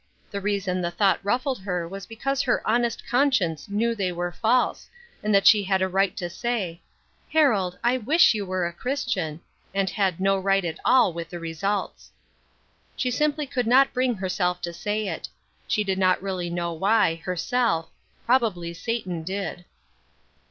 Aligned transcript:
The 0.31 0.41
reason 0.41 0.81
the 0.81 0.89
thought 0.89 1.19
ruffled 1.23 1.59
her 1.59 1.87
was 1.87 2.07
because 2.07 2.41
her 2.41 2.67
honest 2.67 3.07
conscience 3.07 3.69
knew 3.69 3.93
they 3.93 4.11
were 4.11 4.31
false, 4.31 4.89
and 5.21 5.31
that 5.35 5.45
she 5.45 5.61
had 5.61 5.79
a 5.83 5.87
right 5.87 6.17
to 6.17 6.27
say, 6.27 6.81
"Harold, 7.31 7.77
I 7.83 7.97
wish 7.99 8.33
you 8.33 8.43
were 8.43 8.65
a 8.65 8.73
Christian;" 8.73 9.41
and 9.75 9.91
had 9.91 10.19
no 10.19 10.39
right 10.39 10.65
at 10.65 10.79
all 10.83 11.13
with 11.13 11.29
the 11.29 11.37
results. 11.39 12.09
She 12.95 13.11
simply 13.11 13.45
could 13.45 13.67
not 13.67 13.93
bring 13.93 14.15
herself 14.15 14.59
to 14.61 14.73
say 14.73 15.07
it; 15.07 15.29
she 15.67 15.83
did 15.83 15.99
not 15.99 16.19
really 16.23 16.49
know 16.49 16.73
why, 16.73 17.13
herself; 17.17 17.87
probably 18.25 18.73
Satan 18.73 19.21
did. 19.21 19.65